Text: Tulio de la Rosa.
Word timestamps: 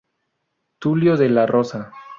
Tulio 0.79 1.15
de 1.15 1.29
la 1.29 1.45
Rosa. 1.45 1.93